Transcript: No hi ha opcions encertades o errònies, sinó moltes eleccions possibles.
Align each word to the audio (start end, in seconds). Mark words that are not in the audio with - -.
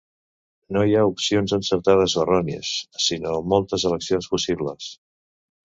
No 0.77 0.81
hi 0.87 0.95
ha 0.99 1.03
opcions 1.09 1.53
encertades 1.57 2.15
o 2.17 2.23
errònies, 2.23 2.73
sinó 3.09 3.37
moltes 3.55 3.87
eleccions 3.93 4.33
possibles. 4.35 4.95